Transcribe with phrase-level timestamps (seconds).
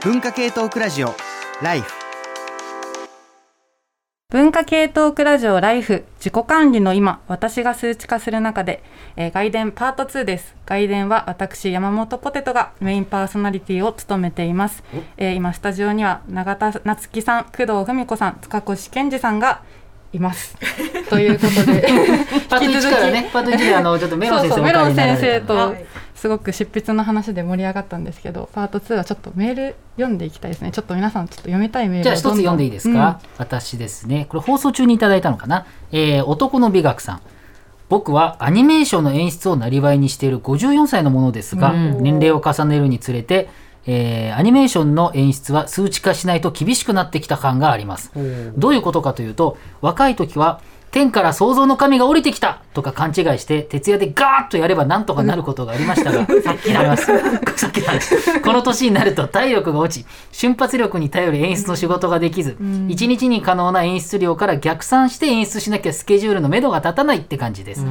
[0.00, 1.12] 文化系トークラジオ
[1.60, 1.92] ライフ。
[4.30, 6.04] 文化系トークラジオライフ。
[6.18, 8.84] 自己管理の今私が数値化する中で、
[9.16, 10.58] えー、外伝パート2です。
[10.68, 14.84] 外伝は私山本ポテトがメインパーソナリティを務めています、
[15.16, 19.62] えー、今スタジオには永田夏樹さん工藤文子さん塚越健二さんが
[20.12, 20.56] います。
[21.10, 21.86] ということで。
[22.48, 25.74] パート1からねパート1であのちょっとメロン先生メロン先生と
[26.14, 30.70] すごく執筆の話で盛り上がったんですけどパート2はちょっとメール読んでいきたいですね。
[30.72, 34.26] ちょっと皆さんちょっと読みたいメールじゃあ一つ読んでいいですか、うん、私ですね。
[34.28, 37.20] これ放送中にいただいたのかな、えー、男の美学さん。
[37.88, 43.48] 僕はアニメーションの演出をなりわいにしている54歳のものですが、うん、年齢を重ねるにつれて
[43.86, 48.12] えー、アニメーションの演出は数値化しないと厳しくなってきた感があります。
[48.56, 50.60] どういうことかというと若い時は
[50.90, 52.62] 天から創造の神が降りてきた。
[52.78, 57.06] とか勘違いして徹夜でガーッとやればなんとかなることがありましたが、 さっきの話。
[57.58, 58.40] さっきの話。
[58.40, 67.84] この年になると体力が落ち瞬発力に頼る演出の仕事ができず、うん、1日に可能な演出量から逆算して演出しなきゃスケジュールのめどが立たないって感じです、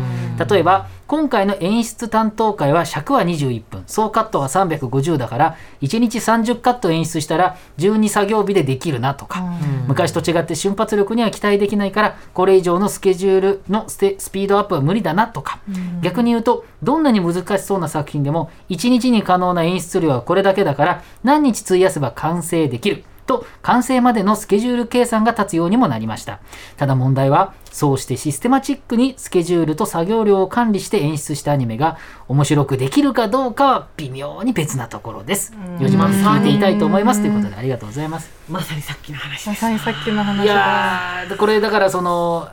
[0.49, 3.83] 例えば今回の演出担当会は尺は21分。
[3.87, 9.43] 総カットが350だから1日30カット演出したら12作業日でできるなとか、
[9.87, 15.59] 昔と違って瞬発力には期待できないからこれ以上ののスケジュールのスピードアップは無理だなとか、
[16.01, 23.03] 逆に言うとどんなに難しそうな作品でも1日に可能な演出量はこれだけだから何日費やせば完成できる。
[23.27, 26.39] と完成までのスケジュール計算が立つようにもなりました。
[26.77, 31.97] ただ問題はそうしてシステマチックにスケジュールと作業量を管理して演出したアニメが
[32.29, 35.53] 面白くできるかどうかは微妙に別なところです。
[35.77, 38.31] 余島聞いていたいと思いますということでありがとうございます。
[38.49, 42.47] まさにさっきの話まさにさっきの話いやこれだからその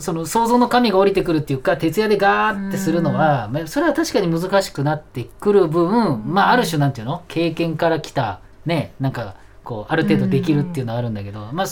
[0.00, 7.22] その想像の神が降りてくるっていうか徹夜でガーってするのは、まあ、それは確かに難しくなってくる分、まあある種なんていうの？
[7.28, 9.34] 経験から来たねなんか
[9.70, 11.66] こうある程度できるっていうのはあるんだけど、まあ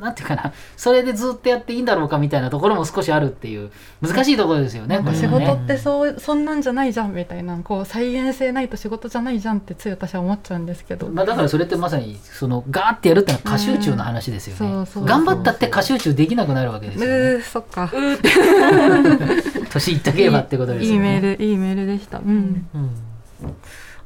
[0.00, 4.96] なんていうかなそれでずっとやっていいんだろうかみたいなところも少しあるっていう難しいところですよね。
[5.12, 14.86] 仕事ってそう、そんなんじゃないじゃんみたいなこう再現性ないと仕事じゃないじゃんってつい私は思っちゃうんですけど、まあ、だからそれってまさにそのガーってやるってのは過集中の話ですよね。
[15.04, 17.16] 頑張ったって過集中できなくなるわけですよね。
[17.34, 17.92] うそっか。
[19.70, 20.94] 年いったければってことですよね。
[20.94, 22.20] いいメールいいメールでした。
[22.20, 22.90] うん、うん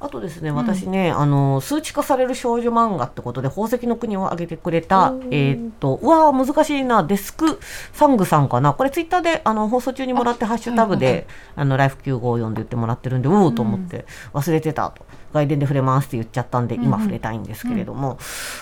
[0.00, 7.58] あとですね、私ね、うん、あの数値化される少女漫画ってことで宝石の国を挙げてくれた、えー、っとうわ難しいなデスク
[7.92, 8.74] サングさんかな。
[8.74, 11.26] これツイッターであの放送中にもらってハッシュタグで
[11.56, 15.04] 「あのライフ954」で言ってもらってるんでうおと思って忘れてたと。
[15.32, 18.18] 外伝で触れますって言っちゃったんで、今触れたいんですけれども、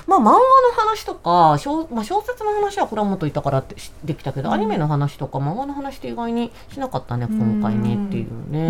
[0.06, 0.38] まあ漫画の
[0.76, 8.68] 話とか小,、まあ、小説の話はこれはもっといたからってできたけど、アニメの話とか漫画の話って意外にしなかったね今回ねっていうね。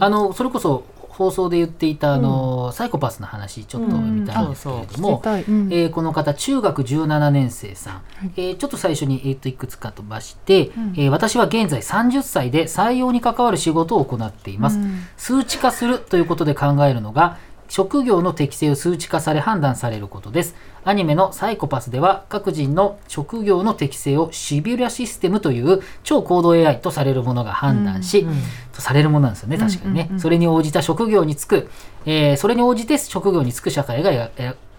[0.00, 0.84] あのそれこそ
[1.20, 14.78] 放送で言っていたあの、うん、サイコパスの話ちょっと見たいんですけれども、うん、えー、この方中学17年生さん、はい、えー、ちょっと最初に、えー、といくつか飛ばして、うん、えー、私は現在30歳で採用に関わる仕事を行っています、
[15.18, 17.36] 数値化するということで考えるのが
[17.70, 20.56] 職業の適性を数値化され判断されることです。
[20.84, 28.36] アニメのサイコパスでは各人の職業の適性をシビュラシステムという超高度 AI とされるものが判断し、うんうん、
[28.72, 30.00] とされるものなんですよね、確かにね。
[30.02, 31.70] うんうんうん、それに応じた職業に就く、
[32.06, 34.30] えー、それに応じて職業に就く社会が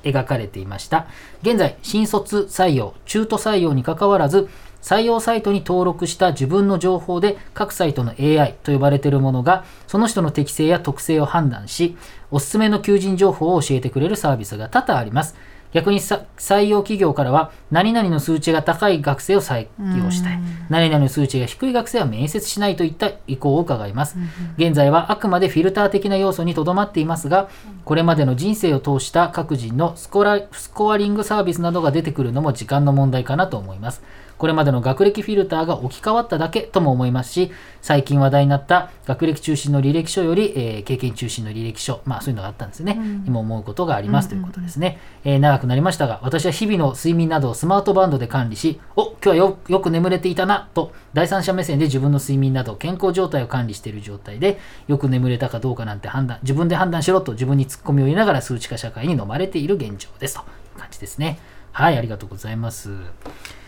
[0.04, 1.08] 描かれていました。
[1.44, 4.50] 現在、新卒採用、中途採用にかかわらず、
[4.82, 11.96] 採用サイトに登録した自分の情報で各サイトの AI と呼ばれているものがその人の適性や特性を判断し
[12.32, 15.36] おすすめの求人情報を教えてくれるサービスが多々あります。
[15.74, 20.40] 逆に採用企業からは何々の数値が高い学生を採用したい。
[20.70, 24.18] 何々の数値が低い学生は面接しないといった意向を伺います。
[24.58, 27.50] 現在はあくまでフィルター的な要素にとどまっていますが
[27.86, 34.02] これまでの人生を通した各人のスコアリングサービスなどが出てくるのも時間の問題かなと思います
[34.42, 37.52] これまでの学歴フィルターが置き換わっただけとも思いますし、
[37.84, 42.96] 最近話題になった学歴中心の履歴書より、えー、経験中心の履歴書、まあそういうのがあったんですね。
[42.98, 54.58] うん、今思うことがありますということですね、えー、長くなりましたが、私は日々の睡眠などをスマートバンドで管理し、お今日はよよく眠れていたなと、第三者目線で自分の睡眠など健康状態を管理している状態で、
[54.88, 60.44] よく眠れたかどうかなんて判断、自分で判断しろと自分にツッコミを入れながら数値化社会に飲まれている現状ですとい
[60.78, 61.38] う感じですね。
[61.72, 62.90] はい、ありがとうございます。
[62.90, 62.94] う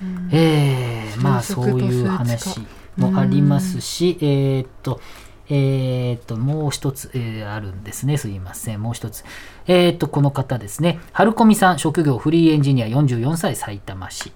[0.06, 2.60] ん、えー、まあそういう話
[2.98, 5.00] もありますし、えー、っと、
[5.50, 8.18] えー、っと、もう一つ、えー、あるんですね。
[8.18, 8.82] すいません。
[8.82, 9.24] もう一つ。
[9.68, 11.00] えー、っと、この方ですね。
[11.12, 14.32] 春コミさん、職業フリーエンジニア44歳、埼玉市。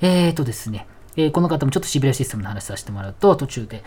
[0.00, 0.86] えー、っとですね。
[1.16, 3.82] えー、この方もちょっとシビアシステムの話させてもらうと、途中で。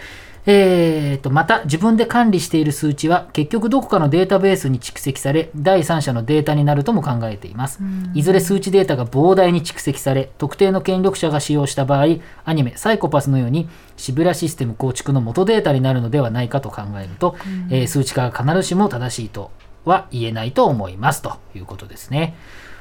[0.49, 7.81] えー、とまた、自分で管理している数値は、結局どこかのデータベースに蓄積され、第三者のデータになるとも考えています。
[8.13, 12.05] いずれ数値データが膨大に蓄積され、特定の権力者が使用した場合、
[12.45, 13.67] アニメ、サイコパスのように、
[13.97, 17.35] シビラシステム構築の元データになるのではないかと考えると、
[17.69, 19.51] えー、数値化が必ずしも正しいと
[19.83, 22.37] は言えないと思いますということですね。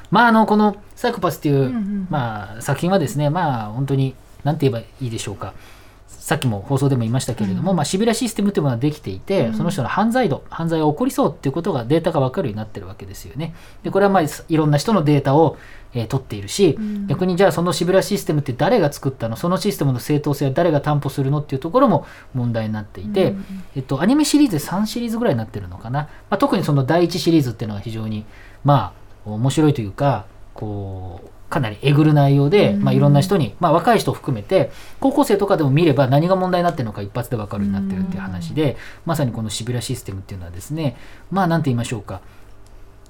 [0.09, 4.15] まあ、あの、このサイコパスっていう、うんうん、まあ、作品はですね、まあ、本当に、
[4.45, 5.53] なんて言えばいいでしょうか。
[6.07, 13.53] さっきも放送でも言いましたけれども、うん、まあ、シビラシステムというものができていて、うん、その人の犯罪度、犯罪が起こりそうっていうことがデータが分かるようになってるわけですよね。
[13.83, 15.57] で、これはまあ、いろんな人のデータを、
[15.93, 19.37] えー、取っているし、うん、逆にじゃあそのシビラシステムって誰が作ったの？
[19.37, 21.39] そのシステムの正当性は誰が担保するの？
[21.39, 23.33] っていうところも問題になっていて、
[23.75, 26.09] えっと、アニメシリーズで3シリーズぐらいになってるのかな？
[26.29, 28.25] まあ、特にその第1シリーズっていうのは非常に、
[28.65, 28.93] ま
[29.25, 40.97] あ、面白いというか、こう、かなりえぐる内容で、まあ、いろんな人に、まあ、若い人を含めて高校生とかでも見れば何が問題になってるのか一発で分かるようになってるっていう話でまさにこのシビラシステムっていうのはですね
[41.31, 42.21] まあ何て言いましょうか。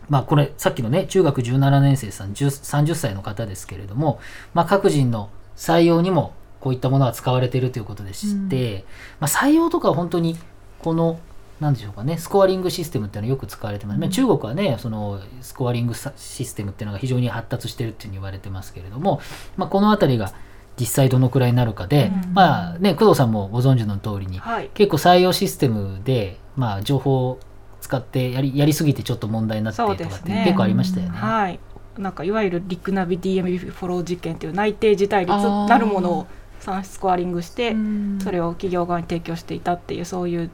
[0.10, 4.20] まあこれさっきのね中学17年生さん30歳の方ですけれども、
[4.54, 8.86] まあ、各人の採用にもこういったものが使われているということでして、
[9.20, 10.38] まあ、採用とかは本当に
[10.80, 11.20] この
[11.60, 14.02] なんでしょうかね、スコアリングシステムっていうのはよく使われてます。
[14.02, 19.22] うん、中国はね、そのスコアリングシステムっていうのが非常に発達してるっていうふうに言われてますけれども、
[19.56, 20.32] まあ、この辺りが
[20.80, 27.40] 実際どのくらいになるかで、うん、まあね、工藤さんもご存知の通りに、はい、結構採用システムで、まあ、情報を
[27.82, 31.12] 使ってやりやりすぎてちょっと問題になってとかって結構ありましたよね。
[31.14, 31.60] ねはい、
[31.98, 35.30] なんかいわゆるリクナビ DMB フォロー事件っていう内定辞退率
[35.70, 36.28] なるものを
[36.60, 37.76] 算出スコアリングして、
[38.24, 40.50] それを企業側に提供していたっていうそういう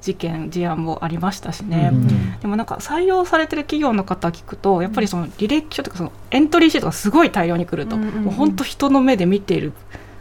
[0.00, 9.72] 事件事案もありましたしね、うん、でもなんか採用されてる企業の方聞くとやっぱりその履歴書とかそのエントリーシートがすごい大量に来ると、うんうんうん、もう本当人の目で見ている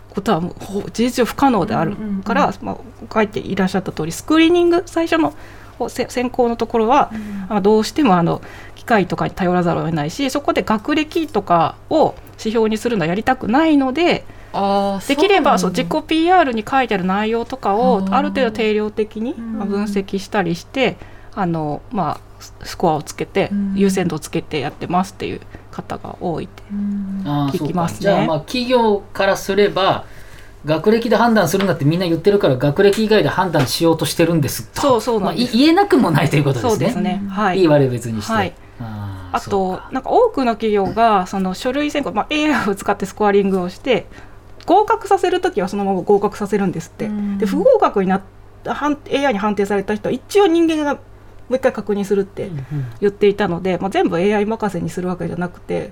[0.09, 5.33] ことはもう事実上不可能であるから、うんうんうん、まあ、書いていらっしゃった通りスクリーニング最初の
[5.87, 7.11] 選考のところは、
[7.49, 8.41] うん、どうしてもあの
[8.75, 14.25] 機械とかに頼らざるを得ないしそこで学歴とかを指標にするのはやりたくないので
[15.07, 20.97] できればそう自己 PR に書いてある内容とかをある程度定量的に分析したりして
[21.35, 22.21] あの、まあ、
[22.63, 25.41] スコアをつけて優先度をつけてやってますっていう
[25.71, 27.99] 方が多いって聞きますね。
[28.01, 30.05] じゃあまあ企業からすれば
[30.65, 34.81] 学歴で判断するんだってみんな言ってるから学歴以外で判断しようとしてるんですと。
[34.81, 36.69] そうそうなんです、まあ、言えなくもないということですね。
[36.71, 37.21] そうですね。
[37.29, 38.33] はい、いい悪い別にして。
[38.33, 38.53] はい。
[39.31, 44.07] あとなんか多くの企業がその書類選考、まあ、AI を使ってスコアリングをして
[44.69, 48.21] 合格させる時はそのまま合格させるんですって、で不合格になっ
[48.63, 48.73] た
[49.11, 51.01] AI に判定された人は一応人間がも
[51.49, 52.51] う一回確認するって
[53.01, 55.91] 言っていたので、まあ、全部 AI 任せにするわけじゃなくて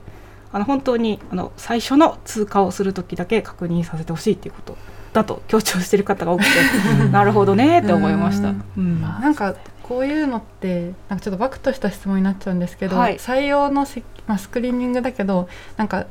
[0.52, 4.78] あの本当にあの最初の通過をする時だけ確認させてほしいっていうこと
[5.12, 8.54] だと強調してる方が多くてなるほどねって思いました。
[8.78, 13.88] うん、なんかこういうのってなんかちょっとバクとした質問になっちゃうんですけど、はい、採用の
[14.28, 15.48] まあ、スクリーニングだけど
[15.78, 16.06] なんか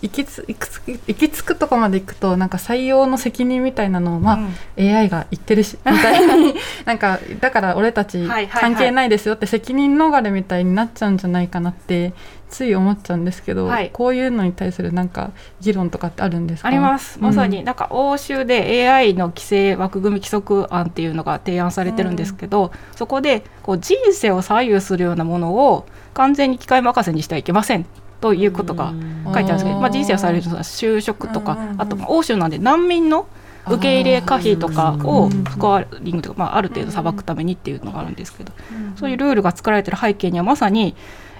[0.00, 4.38] 行きつ行き着くとこまで行くとなんか採用の責任みたいなのを、まあ、
[4.76, 6.54] うん、AI が言ってるし みたいに
[6.84, 12.12] なんかだから俺たち関係ないですよって責任逃れみたいになっちゃうんじゃないかなって
[12.48, 16.68] つい思っちゃうんですけど、はい、こういうのに対するなんか議論とかってあるんですか？
[16.68, 17.18] あります。
[17.20, 27.84] まさになんか欧州で AI の規制枠組み規則案っていうのが提案されてるんですけど、うん、そこでこう人生を左右するようなものを完全に機械任せにしてはいけません
[28.20, 28.92] ということが
[29.24, 33.28] 書いてあるんですけど、まあ、人生をされる就職とかあと欧州なんで難民の
[33.66, 38.52] 受け入れ可否とかをスコアリングとか、まあ、ある程度裁くためにっていうのがあるんですけど
[38.96, 40.94] そういうルールが作られてる背景にはまさに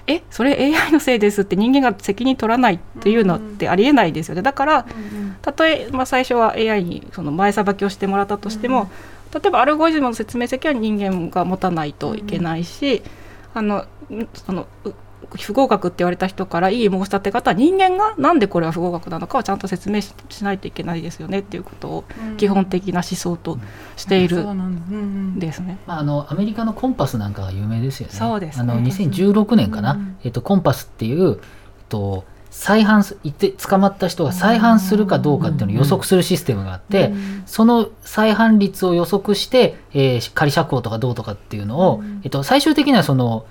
[0.07, 4.41] えそれ AI のせいですって人間が責任取らないっていうのってありえないですよね。
[4.41, 4.85] だから
[5.43, 8.89] たとえ、まあ、最初は AI にその前さばきをしてもらったとしても
[9.33, 13.03] 例えばアルゴリズムの説明責は人間が持たないといけないし
[13.53, 13.85] あの
[14.33, 14.67] その
[15.37, 22.03] 不合格って言われた人からいい申し立て方は人間がなんでこれは不合格なのかをちゃんと説明しないといけないですよねっていうことを
[22.37, 23.59] 基本的な思想と
[23.95, 24.45] している
[25.37, 25.77] ですね。
[25.85, 28.13] まあ、あのアメリカのコンパスなんかが有名ですよね。
[28.13, 31.37] そうです、ね、あの2016年かな、うん、えっと、コンパスっていう、えっ
[31.89, 37.13] と、再犯すいて捕まった人が再犯するかどうかっていうのを予測するシステムがあって、
[37.45, 43.45] その再犯率を予測して、えー、仮釈放とかどうとかっていうのを、えっと、最終的にはその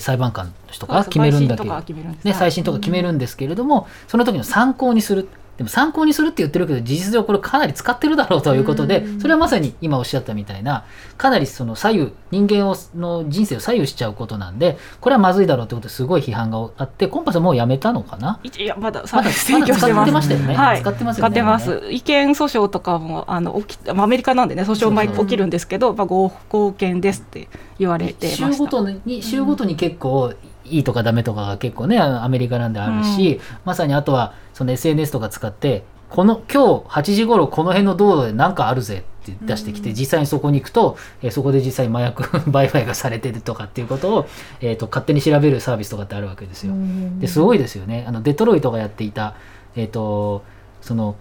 [0.00, 1.82] 裁判官の人が決めるんだけど、
[2.24, 5.28] ね、再審とか決めるんですけれども、その時の参考にする
[5.58, 10.86] でも参考にするって言ってるけど事実上これかなり使ってるだろうということでそれはまさに今おっしゃったみたいな
[11.18, 18.40] かなりその左右人間をの人生を左右しちゃうことなんでこれはまずいだろうってことですごい批判があってコンパスはもうやめたのかな？
[18.42, 21.30] いやまだまだ提供してましたよね、はい、使ってますよね。
[21.30, 21.82] 使ってます。
[21.90, 30.32] 意見訴訟とかもあの起きアメリカなんでね訴訟前起きるんですけどまあ合合憲ですって言われて週ごとに週ごとに結構、
[30.72, 44.26] いいとかダメとかが結構ねアメリカなんであるし、うん、まさにあとはその SNS とか使ってこの今日8時頃この辺の道路で何かあるぜって出してきて、実際にそこに行くと、えー、そこで実際に麻薬 売買がされてるとかっていうことを、
[44.60, 46.74] えーと、勝手に調べるサービスとかってあるわけですよ。
[47.18, 48.04] ですごいですよね。
[48.06, 49.34] あのデトロイトがやっていた、
[49.76, 50.42] えーと
[50.82, 51.14] その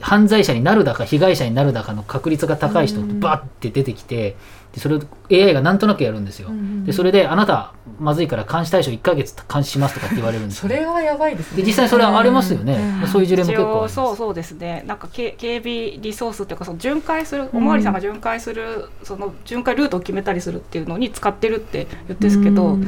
[0.00, 4.36] 犯罪者になるだか被害者になるだかの確率が高い人ってバッて出てきて
[4.72, 5.00] でそれを
[5.32, 6.50] AI がなんとなくやるんですよ。
[6.84, 11.62] でそれであなたまずいから監視対象1か月監視しますとかって言われるんですそれはやばいですね。
[11.62, 12.78] で実際それはありますよね。
[13.10, 14.84] そういう事例も結構そうそうですね。
[14.86, 22.78] なんか警備リソースっていうかその巡回するおまわりさんが巡回するその巡回ルートを決めたりするっていうのに使ってるって言ってるんですけど、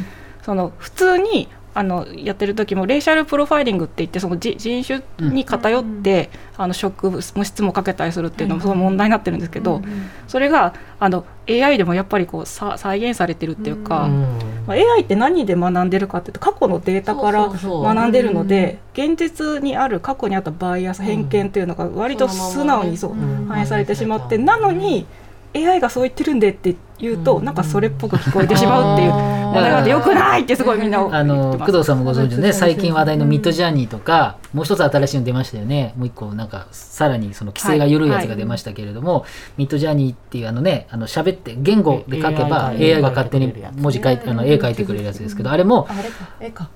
[0.43, 14.23] その普通にあのやってる時もレーシャルプロファイリングって言ってその人種に偏って、うん、あの職務質もかけたりするっていうのもその問題になってるんですけど、うん、それがあの AI でもやっぱりこうさ再現されてるっていうか、うん、
[14.67, 23.15] まあ、AI って何で学んでるかっていうと過去のデータから学んでるので現実にある過去にあったバイアス偏見っていうのが割と素直にそう
[23.49, 25.07] 反映されてしまってなのに
[25.55, 29.41] AI がそう言ってるんでって言うと、なんかそれっぽく聞こえてしまうっていう。
[29.51, 31.99] 問題があってよくないってすごいみんなあの工藤さん。
[31.99, 32.53] もご存知のね。
[32.53, 35.93] 最近話題のミッドジャーニーとか、もう一つ新しいの出ましたよね。
[35.97, 39.25] もう一個なんかさらにその規制が緩いやつが出ましたけれども、
[39.57, 45.89] ミッドジャーニーっていうあのねあの喋って言語で書けば AI が勝手に文字書いてあの絵描いてくれるやつですけどあれも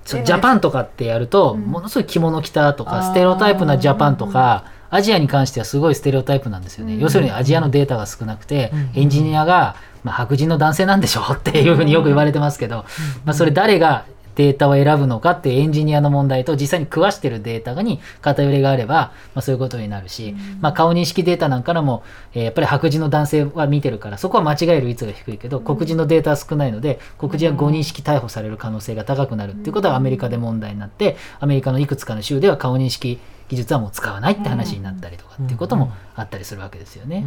[0.03, 12.85] ジャパンとかってやるとものすごい着物着たとかステレオタイプなジャパンとかアジアに関してはすごいステレオタイプなんですよね、要するにアジアのデータが少なくて、エンジニアが、まあ、白人の男性なんでしょうっていうふうによく言われてますけど、
[13.25, 37.25] まあ、それ誰がデータを選ぶのかっていうエンジニアの問題と実際に食わしてるデータに偏りがあれば、まあ、そういうことになるし、まあ、顔認識データなんかのも、えー、やっぱり白人の男性は見てるからそこは間違える率が低いけど黒人のデータは少ないので黒人は誤認識逮捕される可能性が高くなるっていうことがアメリカで問題になってアメリカのいくつかの州では顔認識技術はもう使わないって話になったりとかっていうこともあったりするわけですよね。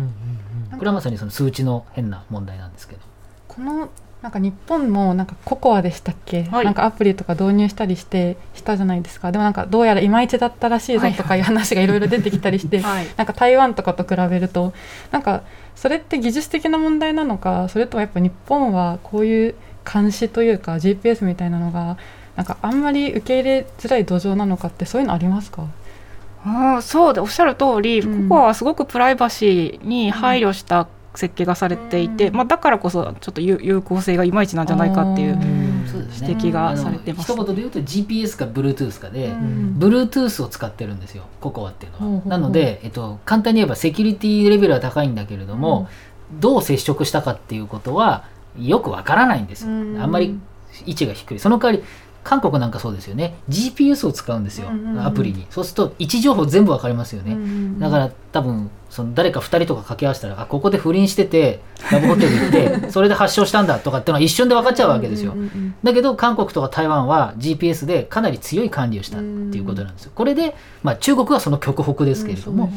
[0.73, 3.01] これはまさにその数値の変な問題なんですけど。
[3.47, 3.89] この
[4.23, 9.31] なんか日本もなんかココアでしたっけ、はい、なんかアプリとか導入したりしてしたじゃないですか。
[9.31, 14.73] でもなんかどうやらいまいちだったらしいぞとかいう話がいろいろ出てきたりして、 はい、なんか台湾とかと比べると
[15.13, 15.43] なんか
[15.77, 19.55] それって技術的な問題なのかそれともやっぱ日本はこういう
[19.91, 21.97] 監視というか GPS みたいなのが
[22.35, 25.65] なんかあんまり受け入れづらい土壌なのかってそういうのありますか？
[26.45, 35.39] あそうでおっしゃる通り、うん、ココアはすごくプライバシーに配慮した設計がされていて、うん、まあ、だからこそちょっと有効性がいまいちなんじゃないかっていう
[36.21, 42.23] 指摘がされてます、ね、一言で言うと GPS か Bluetooth かで、うん、Bluetooth を使ってるんですよココアっていうのは。
[42.25, 45.89] なので、えっと、簡単に言えばセキュリティレベルは高いんだけれども、
[46.33, 48.25] どう接触したかっていうことは
[48.59, 49.71] よくわからないんですよ。
[49.71, 50.39] あんまり
[50.87, 51.39] 位置が低い。
[51.39, 51.85] その代わり
[52.29, 53.39] 韓国なんかそうですよね。
[53.49, 54.69] GPS を使うんですよ、
[55.03, 55.47] アプリに。
[55.49, 57.35] そうすると位置情報全部わかりますよね、
[57.79, 62.51] だから多分その誰か2人とか掛け合わせたらあここで不倫しててラブホテル行っ
[62.83, 65.35] て それで発症したんだとかっていうのは一瞬で分かっちゃうわけですよ、
[65.83, 69.21] だけど韓国とか台湾は GPS でかなり強い管理をした。
[69.49, 70.13] っていうことなんですよ。
[70.15, 72.71] これで、まあ、中国はその極北ですけれども、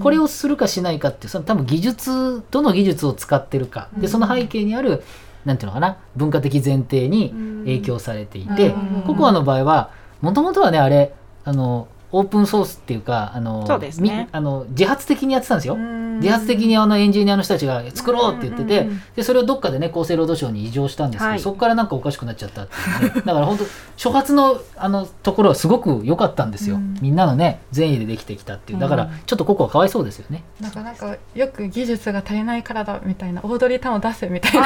[0.00, 3.88] これをするかしないかってその多分技術どの技術を使ってるか。
[3.96, 5.02] でその背景にある
[5.46, 7.30] なんていうのかな文化的前提に
[7.64, 8.74] 影響されていて、
[9.06, 15.76] ココアの場合はもともとはねあれあのオープンソースっていうかあのそうですね、あの自発的にやってたんですよ。
[16.16, 23.64] 自発的にあのエンジニアの人たちが作ろうって言っててでそれをどっかでね厚生労働省に移譲したんですけど、はい、そこからなんかおかしくなっちゃったっていう、ね、 だから本当
[23.96, 26.78] 初発のあのところはすごく良かったんですよ。
[27.00, 28.78] みんなのね善意でできてきたっていう。
[28.78, 30.42] だからちょっとここはかわいそうですよね。
[30.60, 34.62] なんかなんかよく技術が足りないからだみたいなオードリータウンを出せみたいな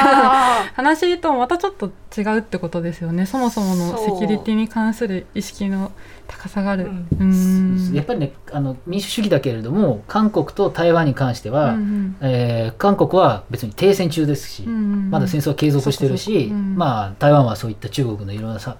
[0.75, 3.25] 話とまたちょっと違うってことですよね。
[3.25, 5.91] そもそものセキュリティに関する意識の
[6.31, 18.77] 高さがある、うん、やっぱりねあの民主主義だけれども韓国と台湾に関しては、うんうん、えー、韓国は別に停戦中ですし、うんうん、まだ戦争は継続してるし、まあ、台湾はそういった中国のいろんなさ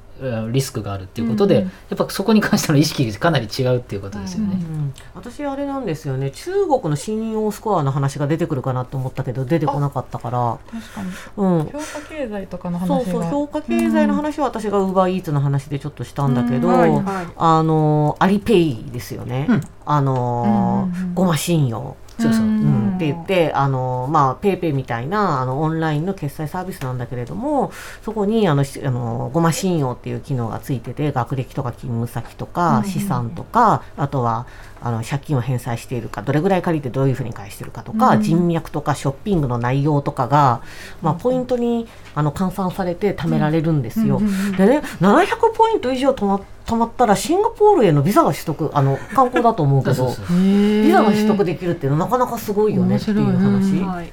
[0.52, 6.32] リスクがあるっていうことで、うん、やっぱそこに関しての意識がかなり違うっていうことですよね、うん、私あれなんですよね。
[6.32, 10.58] 中国の信用スコアの話が出てくるかなと思ったけど出てこなかったから。
[10.72, 19.48] 確かに、うん、評価経済とかの話そうそう評価経済の話は私がウーバーイーツの話でちょっとしたんだけど、はいはい、あのアリペイですよね、
[19.86, 21.96] あのごま信用。
[22.20, 27.72] そうそう、うん、って言ってあの、まあ、ペイペイみたいなあのオンラインの決済サービスなんだけれども
[28.04, 34.46] そこにあのあのごま信用っていう機能がついてて学歴とか勤務先とか資産とか、あとは
[34.82, 40.64] あの借金を返済しているかどれぐらい借りてどういうふうに返しているかとか、うん、人脈とかショッピングの内容とかが、
[41.02, 44.20] まあ、ポイントにあの換算されて貯められるんですよ。
[44.58, 53.80] でね700ポイント以上貯ま貯まったらシンガポールへのビザが取得あの観光だと思うけどビザが取得できるっていうのはなかなかすごいよねっていう話。
[53.84, 54.12] はい、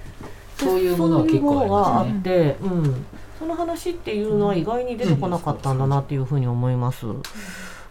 [0.59, 3.07] そういうものは結構あって、うん、
[3.39, 7.07] その話っていうのは意外に出てこなかったんだなっていうふうに思います。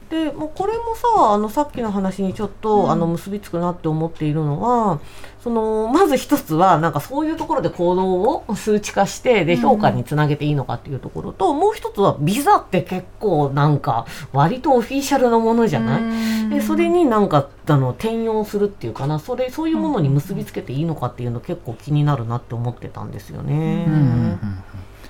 [0.09, 5.01] でもうこれもさあのさっきの話にちょっと、うん、あの結びつくなって思っているのは
[5.43, 16.05] そのまず一つはなんかそういうところで行動を数値化してで評価につなげていいのかっていうところと、うん、もう一つはビザって結構なんか割とオフィシャルなものじゃない、う
[16.47, 19.19] ん、でそれになんかあの転用するっていうかな。
[19.19, 23.87] それそういうものに結びつけていいのかっていうの結構気になるなって思ってたんですよね。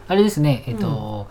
[0.07, 1.27] あれですねえっと、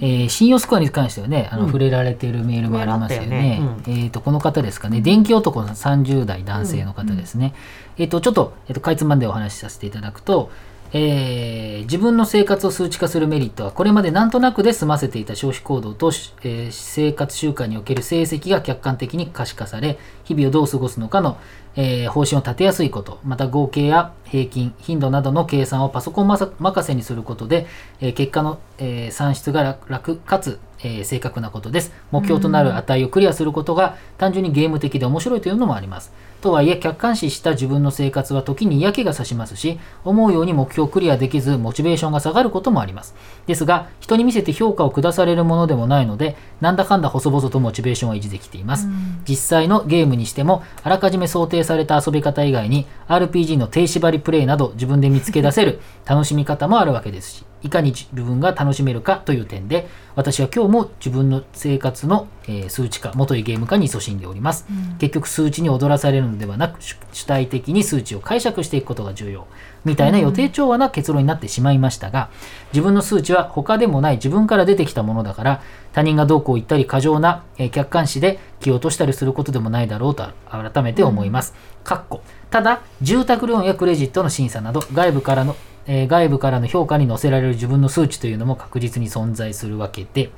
[0.00, 3.28] えー、信用スコアに関してはねあの、うん、触れられているメールもありますよね。
[3.28, 3.60] ね。
[3.86, 5.00] うん、えーと、この方ですかね。
[5.00, 7.54] 電気男の30代男性の方ですね。
[7.96, 10.50] うん、えーと、ちょっと,、えーと、かいつまんでお話しさせていただくと、
[10.92, 16.08] えー、自分の生活を数値化するメリットはこれまでなんとなくで済ませていた消費行動と、
[16.42, 21.36] えー、生活習慣における成績が客観的に可視化され日々をどう過ごすのかの、
[21.80, 27.66] えー、方針を立てやすいことまた合計や平均頻度などの計算をパソコン任せにすることで、
[28.00, 31.92] え結果の、え算出が楽かつえー、正確なことです。
[32.10, 36.12] 目標となる値をクリアすることが単純にゲーム的で面白いというのもあります。
[36.40, 43.14] とはいえ、客観視した自分の生活は時に嫌気がさしますし、思うように目標クリアできず、モチベーションが下がることもあります。
[43.46, 48.86] ですが、人に見せて評価を下されるものでもないので、なんだかんだ細々とモチベーションは維持できています。
[49.28, 66.78] 実際のゲームにしても、あらかじめ想定された遊び方以外に、RPG の低縛りプレイなど自分で見つけ出せる楽しみ方もあるわけですし、いかに自分が楽しめるかという点で、私は今日も自分の生活の、えー、数値化、元いゲーム化に勤しんでおります、うん、結局数値に踊らされるのではなく、
[67.12, 69.46] 主体的に数値を解釈していくことが重要。
[69.84, 72.30] みたいな予定調和な結論になってしまいましたが、
[72.72, 75.62] 自分の数値は他でもない自分から出てきたものだから、
[75.92, 81.54] 他人がどうこう言ったり過剰な、えー、客観視で気を落としたりすることでもないだろうと改めて思います。
[81.84, 85.54] かっこただ、住宅ローンやクレジットの審査など外部からの
[85.88, 90.30] え、外部からの評価に載せられる自分の数値というのも確実に存在するわけで、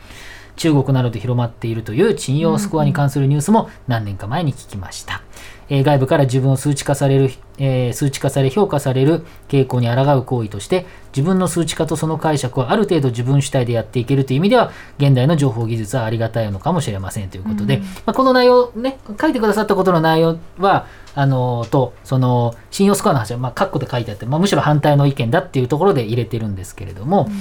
[0.57, 5.23] 中国などで広まっているという信用スコアに関するニュースも何年か前に聞きました。
[5.70, 10.85] えー、外部から自分を数値化される、えー、数値化され評価される傾向に抗う行為として、
[11.16, 27.33] 自分の数値化とその解釈をある程度自分主体でやっていけるという意味では、現代の情報技術はありがたいのかもしれませんということで、うん、まあ、この内容ね、書いてくださったことの内容は、あのと、その、信用スコアの話は、まあ、カッコで書いてあって、まあ、むしろ反対の意見だっていうところで入れてるんですけれども、うん、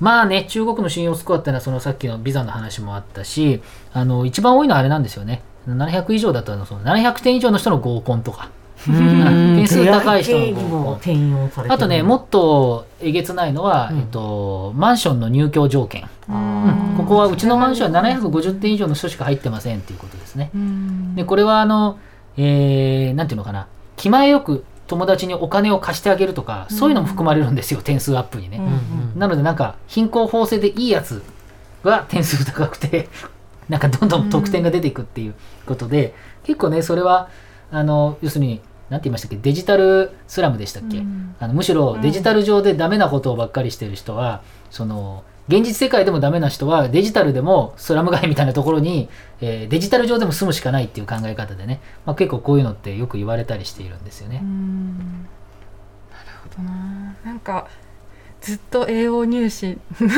[0.00, 3.60] まあね、中国の信用スコアっていうのは、そのさっきのビザの話もあったし、
[3.92, 5.42] あの、一番多いのはあれなんですよね。
[5.68, 8.50] 700以上だと、その700点以上の人の合コンとか。
[8.84, 10.98] 点数高い人の合
[11.54, 11.72] コン。
[11.72, 16.08] あとね、もっとえげつないのは、うん、えっと、マンションの入居条件。
[16.28, 20.50] うん、ここはうちのマンションは750点以上の人しか入ってませんっていうことですね。
[21.14, 21.98] で、これはあの、
[22.36, 28.60] えー、なんていうのかな、気前よく友達にお金を貸してあげるとか、そういうのも含まれるんですよ、点数アップにね。
[29.16, 31.22] なので、なんか、貧困法制でいいやつ
[31.82, 33.08] が点数高くて
[33.68, 35.34] なんかどんどん得点が出ていくっていう
[35.66, 37.28] ことで、結構ね、それは、
[37.70, 41.02] あの、要するに、なんて言いましたっけデジタルスラムでしたっけ、
[41.40, 49.08] あのむしろデジタル上でダメなことばっかりしてる人は、その現実世界でもダメな人はデジタルでもスラム街みたいなところに、
[49.40, 54.42] えー、デジタル上でも住むしかないっていう考え方でね、まあ、結構こういうのってよく言われたりしているんですよね。
[56.10, 57.16] なるほどな。
[57.24, 57.68] なんか
[58.40, 60.08] ずっと栄養入試受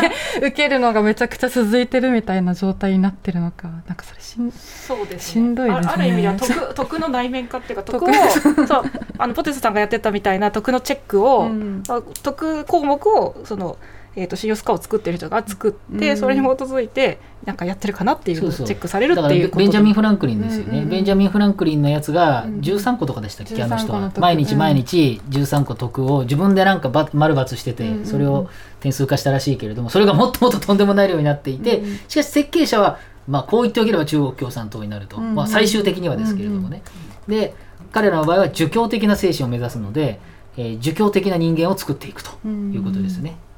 [0.00, 5.92] け 受けるのがめちゃくちゃ続いてるみたいな状態になってるのかなんかそれしんそうです、ね、しんどいですね。
[5.92, 8.08] ある意味では得 得の内面化っていうか得を
[8.66, 8.84] そう。
[9.18, 11.82] あのポテトさんがやってたみたいな得のチェックを、うん、
[12.22, 13.76] 得項目をその
[14.16, 24.12] えーと、信用スコアを作ってる人が作って、うん、それに基づいてなんかやってるかなっていうのをチェックされるっていうベンジャミン・フランクリンですよね、うんうん、ベンジャミン・フランクリンのやつが13個とかでしたっけ、うん、あの人は。
[24.18, 28.48] 毎日毎日13個得を自分でなんかば丸×してて、それを
[28.80, 36.82] 点数化したらしいけれどもそれがもっともっととんでもない量になっていて、しかし設計者はまあこう言っておければ中国共産党になると、まあ、最終的にはですけれどもね、
[37.28, 37.54] で
[37.92, 40.20] 彼らの場合は儒教的な精神を目指すので、
[40.56, 43.30] えー、儒教的な人間を作っていくということですね。
[43.44, 43.49] うん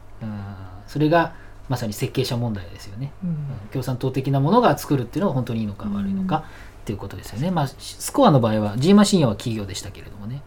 [0.87, 1.35] それが
[1.68, 3.37] まさに設計者問題ですよね、うん、
[3.70, 6.44] 共産党的なものが作るっていうのは本当にいいのか悪いのか
[6.82, 10.42] っていうことですよね、まあ、スコアの場合は G マシンヤは企業でしたけれどもね。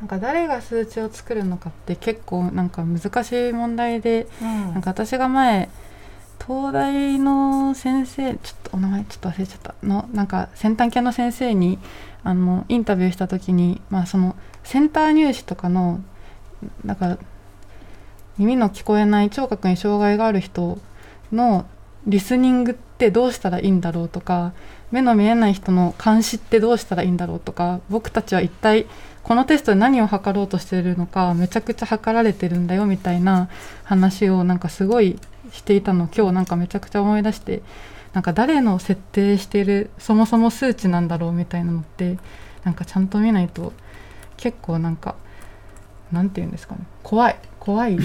[0.00, 5.70] なんか誰が数値を作るのかって結構なんか難しい問題で、うん、なんか私が前
[6.46, 11.78] 東大の先生ちょっとお名前ちょっと忘れちゃったのなんか先端系の先生に
[12.24, 16.00] あのインタビューした時に、まあ、そのセンター入試とかの
[16.84, 17.18] なんか
[18.38, 20.78] 耳の聞こえない聴覚に障害がある人
[21.32, 21.66] の
[22.06, 24.52] リスニングってどうしたらいいんだろうとか
[24.90, 28.86] 目の見えない人の監視ってどうしたらいいんだろうとか僕たちは一体
[29.22, 33.48] このテストで何を測ろうとしてるのかめちゃくちゃ測られてるんだよみたいな
[33.82, 35.18] 話をなんかすごい
[35.50, 37.62] していたのを今日なんかめちゃくちゃ思い出して
[38.12, 42.18] なんか誰の設定してるそもそも数値なんだろうみたいなのって
[42.62, 43.72] なんかちゃんと見ないと
[44.36, 45.16] 結構なんか
[46.12, 47.36] なんて言うんですかね怖い。
[47.66, 47.96] 怖い。
[47.96, 48.04] ベ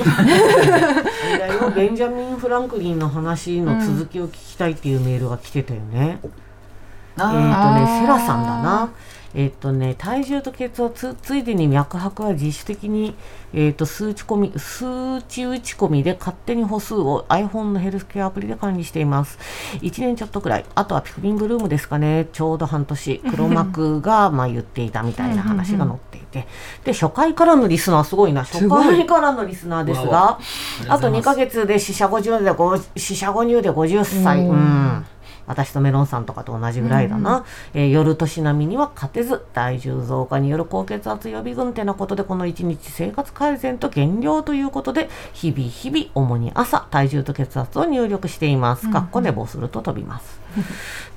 [1.89, 6.19] ンジャミン・フランクリンの話の続きを聞きたいっていうメールが来てたよね。
[6.23, 8.91] うん、えっ、とねセラさんだな。
[9.33, 13.15] えっとね、体重と血圧ついでに脈拍は自主的に、
[13.53, 19.37] えっと、数値込み数値打ち込みで勝手に歩数を iPhone のヘルスケアアプリで管理しています。
[19.81, 20.65] 1年ちょっとくらい。
[20.75, 22.27] あとはピクリンブルームですかね。
[22.33, 23.21] ちょうど半年。
[23.29, 26.47] 黒幕がまあ言っていたみたいな話が載っていて。
[26.83, 28.43] で初回からのリスナーすごいな。
[28.43, 30.39] 初回からのリスナーですが
[30.87, 32.51] あと2か月で死者五十で
[32.95, 34.39] 死者五入で50歳。
[34.39, 35.05] うん。
[35.47, 39.41] 私とメロンさんとかと同じぐらいだな、うん、えー、夜年並みには勝てず。
[39.53, 48.89] 体重増加による高血圧予備軍ってなことでこの1日生活改善と減量ということで日々日々主に朝体重と血圧を入力しています。
[48.89, 50.40] かっこ寝坊すると飛びます。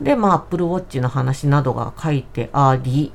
[0.00, 3.12] で、まあ、Apple Watch の話などが書いてあり、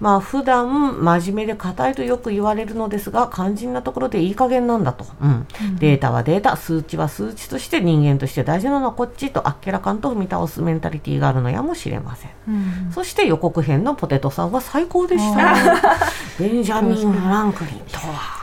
[0.00, 5.06] まあ、普段真面目で硬いとよく言われるのですが、肝心なところでいい加減なんだと。
[5.20, 5.46] うん。
[5.78, 12.30] データはデータ、数値は数値として人間として大事なのはこっちとあっけらかんと踏み倒すメンタリティーがあるのやもしれません。
[12.48, 15.54] うん、そして予告編のポテトさんは最高でした。
[16.38, 18.42] ベンジャミン・フランクリンとは。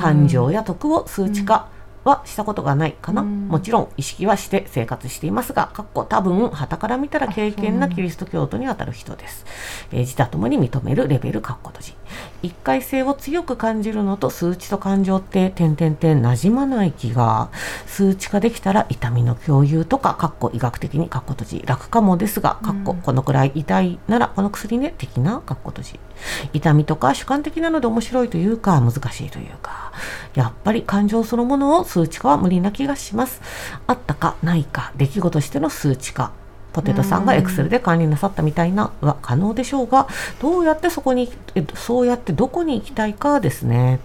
[0.00, 1.68] 感情や徳を数値化、
[2.06, 9.44] はしたことがないかな、もちろん意識はして生活していますが、かっこ多分、旗から見たら敬虔なキリスト教徒にあたる人です。
[9.92, 11.94] えー、自他ともに認めるレベル、かっこ閉じ。
[12.42, 17.48] 一回性を強く感じるのと数値と感情って、点々点馴染まない気が、
[17.86, 26.00] 数値化できたら痛みの共有とか、かっこ医学的にかっこ閉じ、楽かもですが、かっここのくらい痛いならこの薬ね、的なかっこ閉じ。
[26.52, 29.92] 痛みとか主観的なので面白いというか、難しいというか、
[30.34, 33.40] やっぱり感情そのものを数値化は無理な気がします。
[33.86, 36.32] あったかないか、出来事しての数値化。
[36.72, 40.08] ポテトさんがエクセルで管理なさったみたいなは可能でしょうが、
[40.42, 41.32] どうやってそこに、
[41.74, 43.98] そうやってどこに行きたいかですね。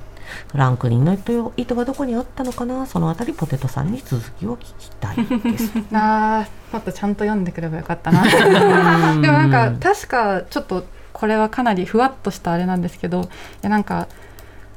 [0.52, 1.14] フランクリンの
[1.58, 2.86] 意図はどこにあったのかな？
[2.86, 8.24] そのあたりポテトさんに続きを聞きたいです あもっとちゃんと読んでくればよかったな
[9.22, 10.86] でもなんか確かちょっと
[11.22, 13.26] これはかなりふわっとしたあれなんですけどい
[13.62, 14.08] やなんか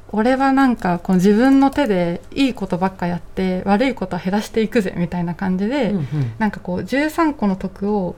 [0.09, 6.05] 俺はなんかこの自分の手でいいことばっかやって悪いことは減らしていくぜみたいな感じで、うんうん、
[6.37, 8.15] なんかこう13個の徳を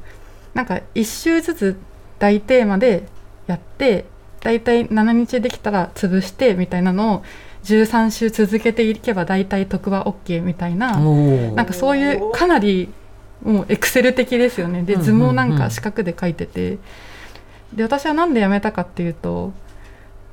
[0.54, 1.80] なんか1周ずつ
[2.20, 3.08] 大テーマで
[3.48, 4.04] やって
[4.42, 7.24] 大体7日できたら潰してみたいなのを
[7.64, 12.90] 13週続けていけば大体得は OK みたいななんかそういうかなり
[13.42, 14.84] もうエクセル的ですよね。
[14.84, 16.80] で図もなんか四角で書いてて、
[17.74, 19.54] で私は何で辞めたかっていうと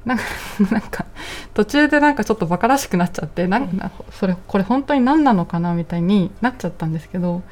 [0.04, 0.24] なんか
[0.70, 1.06] なんか
[1.54, 7.42] 途中でなんかちょっとバカらしくなっちゃってなんそれこれ本当に何なのかなみたいになっちゃったんですけど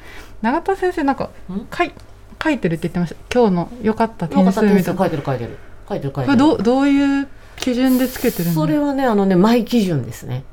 [0.41, 1.29] 永田先生なんか
[1.75, 1.91] 書い
[2.43, 3.15] 書いてるって言ってました。
[3.33, 4.99] 今日の良かった点数みたいな。
[4.99, 6.37] 書いてる書いてる書いてる書いてる。
[6.37, 10.43] どどういう基準でつけてるんそれはねあのね毎基準ですね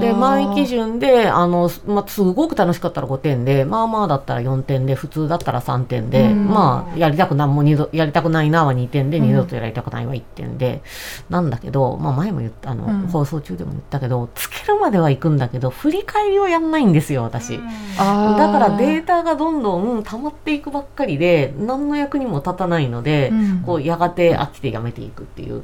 [0.00, 10.82] で満位基準であの、まあ、すごく楽しかったら5点でまあまあだったら4点で普通だったら3点で、うん、まあやりたくなも二度やりたくないなは2点で、二度とやりたくないは1点で
[11.30, 17.62] なんだけど、まあ、前も言ったあの、うん、放送中でも言ったけどつけるまでは行くんだけど振り返りをやんないんですよ私、だ
[17.96, 23.32] からデータがどんどん溜まっていくばっかりで何の役にも立たないので、
[23.64, 25.62] こうやがて飽きてやめていくっていう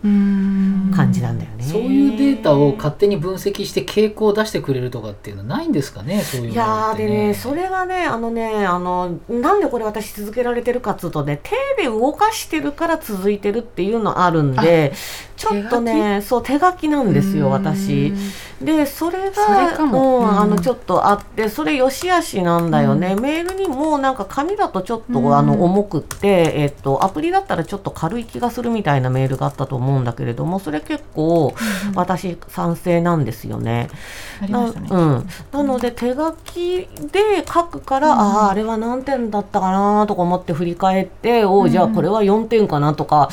[0.97, 14.93] 感じなんだよね、そういうデータを勝手に分析して傾向を出してくれるとかっていうのはないんですかねそういう、ね、いやでねそれがねあのねあのなんでこれ私続けられてるかっつうとね手で動かしてるから続いてるっていうのあるんで
[15.37, 18.13] ちょっとねそう手書きなんですよ私
[18.63, 31.55] でそれがうん、あのちょっとあってそれよしあしなんだよね、メールにもなんか紙だとちょっとあの重くって、えっとアプリだったらちょっと軽い気がするみたいなメールがあったと思うんだけれどもそれ結構
[31.95, 33.80] 私賛成なんですよね。
[34.49, 43.29] なうん、なので手書きで書くから、うん、あああれは何点だったかなとか思って振り返っておじゃあこれは4点かなとか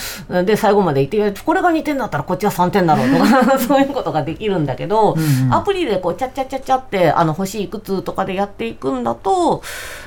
[0.46, 9.62] で最後まで言ってこれが2点だったらこっちは3点だろうとか そういうことができるんだけど、うんうん、アプリでこうチャッチャッチャッチャってあの星いくつとかでやっていくんだと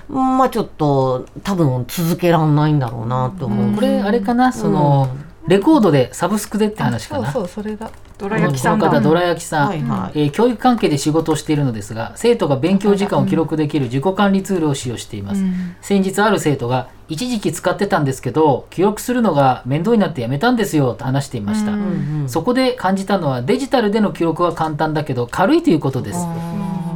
[0.09, 3.75] まあちょっと多分続けらんないんだろうなと思う。
[3.75, 4.53] これあれかな？
[4.53, 7.33] その、うんレコードでサブスクでって話かな。
[7.33, 7.91] そうそうそれだ。
[8.19, 9.01] ドラ焼きさんだ。
[9.01, 15.43] ドラ焼きさん、はいはい、えー、教育関係で仕事をしているのですが、生徒が勉強時間を記録できる自己管理ツールを使用しています。
[15.43, 21.73] うん、先日ある生徒が一時期使ってたんですけど、記録するのが面倒になってやめたんですよと話していました。
[21.73, 26.25] うん、そこで感じたのはデジタルでの記録は簡単だけど軽いということです。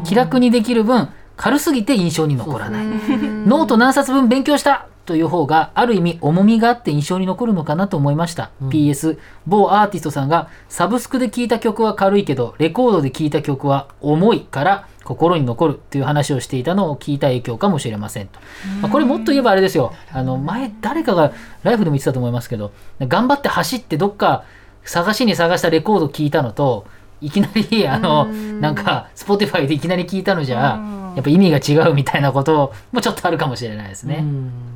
[0.04, 2.86] 気楽にできる分軽すぎて印象に残らない。
[2.86, 18.40] ノート何冊分勉強したという方がある意味重みがあって印象に残るのかなと思いました、うん、PS 某アーティストさんがサブスクで聴いた曲は軽いけどレコードで聴いた曲は重いから心に残るっていう話をしていたのを聞いた影響かもしれませんと、
[18.80, 19.92] まあ、これもっと言えばあれですよ。
[20.10, 24.44] あの前誰かがライフでも言ってたと思いますけど頑張って走ってどっか
[24.84, 26.86] 探しに探したレコード聞いたのと
[27.20, 30.78] いきなりあのなんか Spotify でいきなり聞いたのじゃ
[31.14, 34.24] やっぱ意味が違うみたいなこともちょっとあるかもしれないですね。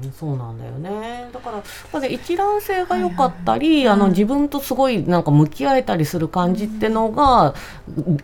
[0.04, 1.28] うそうなんだよね。
[1.32, 7.54] だからまず一覧性が良かったり、あの自分とすごいなんか向き合えたりする感じってのが、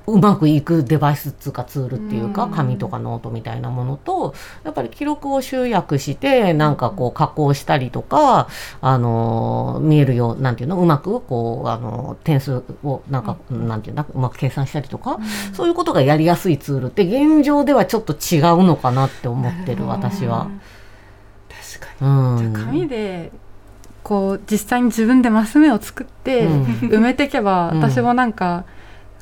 [0.07, 8.48] うまくいくデバイスっていうかツールっていうか、紙とかノートみたいなものとやっぱり記録を集約してなんかこう加工したりとか
[8.81, 15.18] あの見えるようなんていうのうまくこうあの点数をなんか、なんていうんだうまく計算したりとか、
[15.53, 20.48] そういうことがやりやすいツールって現状ではちょっと違うのかなって思ってる私は。
[21.76, 23.32] 確かに、うん、紙で
[24.02, 28.64] こう実際に自分でマス目を作って埋めていけば、うん、私もなんか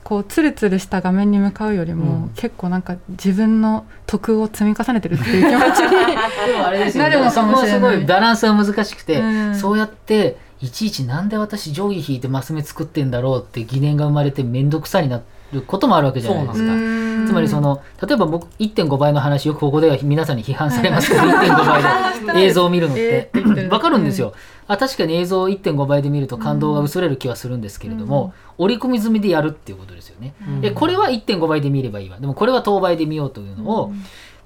[0.03, 7.81] こうツルツルした画面に向かうよりも、うん、結構なんか自分の徳を積み重ねてるっていう気持ちに なるのかもしれない。
[7.81, 17.03] すごいバランスは難しくて、うん、そうやっていちいちなんで私定規引いてマス目作ってんだろうって疑念が生まれて面倒くさになることもあるわけじゃないですか。
[17.27, 23.31] つまりその例えば僕1.5倍の話よくここでは皆さんに批判されますけど、1.5倍で 映像を見るのって。
[23.33, 24.33] 分かるんですよ。
[24.69, 30.35] あ確かに映像を1.5倍で見ると感動が薄れる気はするんですけれども、織り込み済みでやるっていうことですよね。
[30.61, 32.19] でこれは1.5倍で見ればいいわ。
[32.19, 33.93] でもこれは当倍で見ようというのを、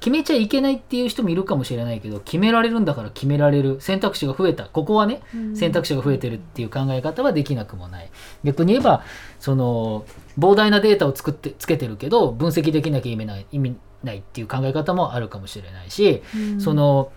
[0.00, 3.78] 決めちゃいけないっていう人もいるかもしれないけど決められるんだから決められる。
[3.80, 4.64] 選択肢が増えた。
[4.64, 5.22] ここはね、
[5.54, 8.10] 選択肢が増えてるっていう考え方はできなくもない。
[8.44, 9.02] 逆に言えば
[9.40, 10.04] その
[10.38, 17.10] 膨大なデータを作ってつけてるけど分析できなきゃ意味ない意味ないっていう考え方もあるかもしれないし、うん、その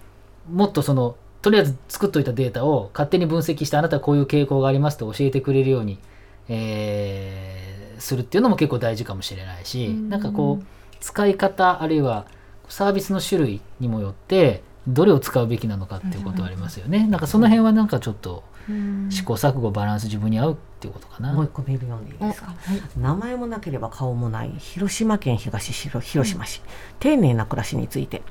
[0.50, 6.00] もっとそのとりあえず作っといたデータを勝手に分析してあなたはこういう傾向がありますと教えてくれるように、
[6.50, 10.66] えー、するっていうのも結構大事かもしれないし、うん、なんかこう
[11.00, 12.26] 使い方あるいは
[12.68, 17.06] サービスの種類にもよってどれを使うべきなのかっていうことはありますよね。
[17.08, 18.44] なんかその辺はなんかちょっと
[19.10, 21.34] 試行錯誤バランス自分に合うっていうことかな。
[21.34, 24.52] もう一個メール読んでいいですか、はい、名前もなければ顔もない。
[24.58, 26.66] 広島県東広島市、うん、
[27.00, 28.22] 丁寧な暮らしについて、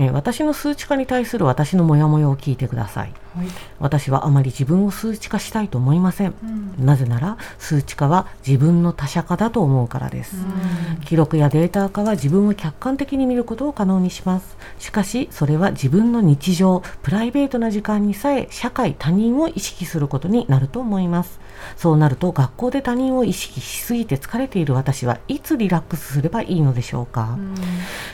[0.00, 3.46] うん、私の数値化に対する私のモヤモヤを聞いてください、はい、
[3.78, 10.36] 私はあまり自分を数値化したいと思いません、うん、なぜなら数値化は自分の他者化だと思うからです、
[11.06, 14.56] 記録やデータ化は自分を客観的に見ることを可能にします。
[14.78, 21.40] しかしそれは自分の日常プライベートな時間にさえ社会他人を意識することになると思います。
[21.76, 27.42] そうなると学校で他人を意識しすぎて疲れている私はいつリラックスすればいいのでしょうか、う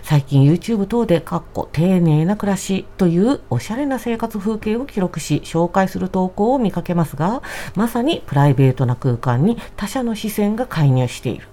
[0.02, 7.42] 最近 YouTube 等でかっこ丁寧な暮らしというおしゃれな生活風景を記録し紹介する投稿を見かけますが
[7.74, 11.48] まさにプライベートな空間に他者の視線が介入している。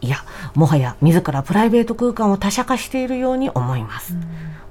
[0.00, 0.18] いや
[0.54, 4.14] もはや自らプライベート空間を他者化しているように思います、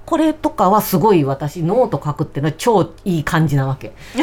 [0.05, 3.93] これとかはすごい私ノート書くっていうのは超いい感じなわけ。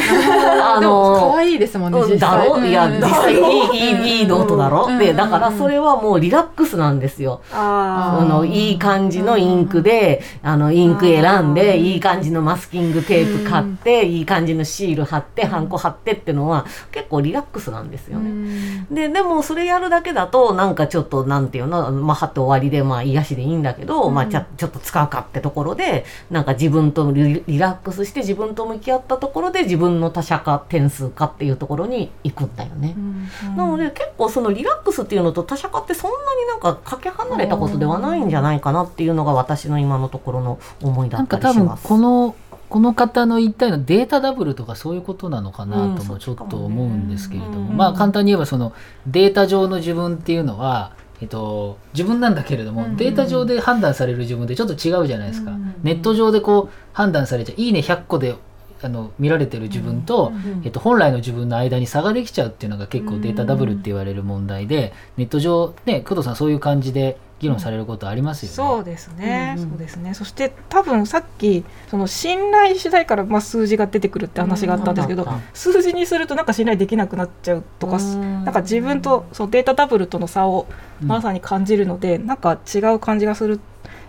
[0.63, 2.17] あの可愛いですもんね。
[2.17, 7.41] だろ、いや実際いい いいノートだろ、でだからそれはもうリラックスなんですよ。
[7.53, 18.87] あのいい感じのインクであのインク選んでいい感じのマスキングテープ買っていい感じのシール貼ってハンコ貼ってっていうのは結構リラックスなんですよね。
[18.91, 21.91] ででもそれやるだけだとなんかちょっとなんていうの？
[21.91, 32.95] まあ貼って終わりでまあ癒しでいいんだけど、まあちょちょっと使うかってところろでなんか自分とリラックスして自分と向き合ったところで自分の他者か点数かっていうところに行くんだよね。
[32.97, 41.59] うんうん、なので結構そのリラックスっていうのと他者化ってそんなになんかかけ離れたことではないんじゃないかなっていうのが私の今のところの思いだったりします。
[41.59, 42.35] なんか多分この
[42.71, 48.73] この方の言いたいのはデータダブルとかそういうことなのかなともちょっと思うんですけれども、うん、まあ簡単に言えばその
[49.09, 52.91] データ上の自分っていうのはえっと、自分なんだけれども、うん。
[52.91, 55.57] うん、データ上で判断される自分ってちょっと違うじゃないですか、うん。
[55.57, 58.37] うん、ネット上でこう判断されちゃう「いいね100個で」
[58.83, 60.53] あの見られてる自分と、うん。
[60.53, 68.55] うん、えっと、本来の自分の間に差ができちゃうっていうのが結構データダブルって言われる問題で、ネット上ね工藤さんそういう感じで議論されることありますよね。
[68.55, 70.15] そうですね、うんうん、そうですね。
[70.15, 80.67] そして多分さっきその信頼次第からまあ数字が出てくるって話があったんですけど、うん、数字にするとなんか信頼できなくなっちゃうとか、んなんか自分とそのデータダブルとの差を
[81.01, 83.59] まさに感じるので、うん、なんか違う感じがする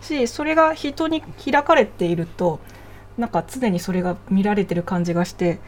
[0.01, 2.59] し、それが人に開かれていると。
[3.17, 5.59] なんか常にそれが見られてる感じがして、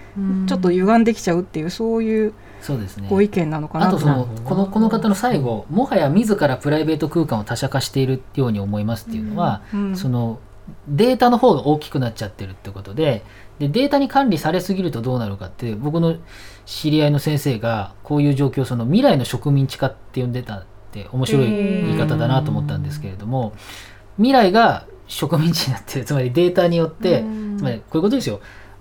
[0.48, 9.88] ちょっと歪んできちゃうっていうそういうそうですね、ご意見なのかなあとそのこのこの方の最後もはや自らプライベート空間を他者化しているように思いますっていうのは、うん。
[9.88, 10.40] うん、その
[10.88, 13.24] データの方が大きくなっちゃってるってことで
[13.60, 16.18] でデータに管理されすぎるとどうなるかって僕の
[16.66, 23.54] 知り合いの先生がこういう状況をその未来の植民地化って呼んでたって面白い言い方だなと思ったんですけれども
[24.18, 27.24] 未来が植民地になってる つまりデータによって
[27.58, 28.40] つまりこういうことですよ。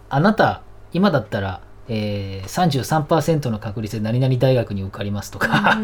[0.09, 5.79] あなた今だったらえー、33%の確率で何々大学に受かりますとか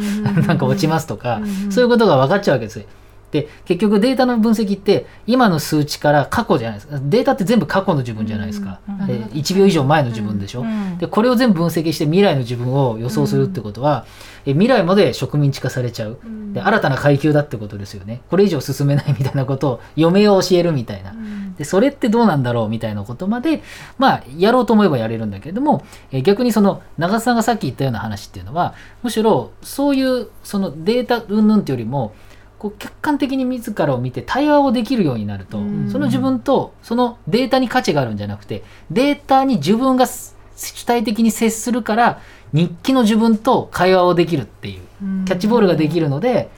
[0.46, 2.84] なんか落ちますとか、そういうことが分かっちゃうわけです
[3.30, 6.98] で結局データの分析って今の数値から過去じゃないですか。
[7.02, 14.06] データって全部過去の自分じゃないですか、うんえー、1秒以上前の自分でしょ、うん、でこれを全部分析して未来の自分を予想するってことは、
[14.46, 16.18] え未来まで植民地化されちゃう。
[16.52, 18.22] で新たな階級だってことですよね。
[18.30, 21.14] これ以上進めないみたいなことを余命を教えるみたいな、
[21.58, 23.62] でそれってどうなんだろうみたいなことまで
[23.98, 32.14] まあやろうと思えばやれるんだけれども、え逆にその長瀬さんがさっき言ったような話っていうのはむしろそういうそのデータ云々っていうよりも
[32.58, 35.58] こう客観的に自らを見て対話をできるようになると、
[35.90, 42.20] その自分とそのデータに価値があるんじゃなくてデータに自分が主体的に接するから
[42.52, 44.80] 日記の自分と会話をできるっていう
[45.24, 46.50] キャッチボールができるので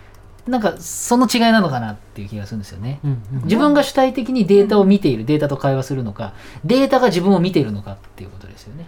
[0.46, 3.00] なんかその違いなのかなっていう気がするんですよね、
[3.44, 6.32] 自分が主体的にデータを見ているデータと会話するのか
[6.64, 8.86] データが自分を見ているのかっていうことですよね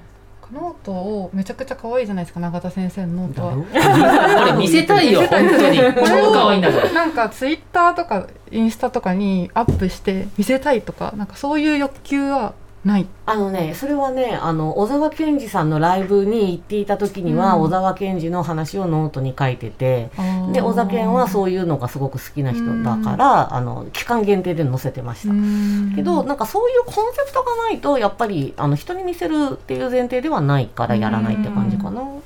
[0.52, 3.52] ノートをめちゃくちゃ可愛いじゃないですか永田先生のノートは。
[3.54, 5.78] これ見せたいよ本当に。
[5.78, 6.92] 超可愛いんだから。
[6.92, 12.52] なんかツイッターとかインスタとかにアップして見せたいとかなんかそういう欲求は
[12.84, 13.06] ない。
[13.26, 20.10] あのねそれはねあの小沢健二さんのライブに行っていた時には、うん、小沢健二の話をノートに書いてて
[20.52, 32.20] で小沢健はそういうのがすごく好きな人だから、うん、あの期間限定で載せてました、うん、けどなんかそういうコンセプトがないとやっぱりあの人に見せるっていう前提ではないからやらないって感じかな、面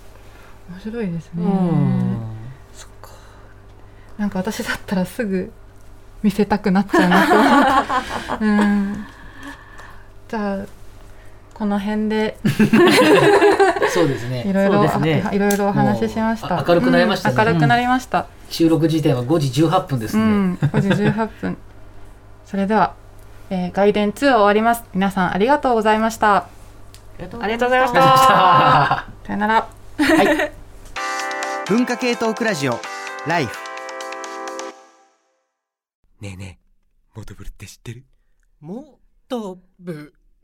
[0.83, 1.45] 白いですね、
[2.73, 3.11] そっか。
[4.16, 5.53] なんか私だったらすぐ
[6.23, 9.07] 見せたくなっちゃうなと うん
[10.29, 10.67] じゃあ
[11.55, 12.37] この辺で。
[13.95, 14.45] そうですね。
[14.47, 16.62] いろいろ、ね、いろいろお話ししました。
[16.69, 17.35] 明るくなりました、ね。
[17.35, 21.57] うん、明るくなりました、収録時点は5時18分ですね、うん、5時18分。
[22.45, 22.95] それでは、
[23.49, 24.85] えー、外伝2終わります。
[24.93, 26.37] 皆さんありがとうございました。
[26.37, 26.47] あ
[27.19, 28.01] りがとうございました。
[29.25, 29.69] さよなら。
[29.99, 30.53] はい。
[31.69, 32.79] 文化系トークラジオ
[33.27, 33.57] ライフ。
[36.21, 36.67] ねえねえ
[37.15, 38.05] モトブルって知ってる？
[38.61, 40.12] モトブ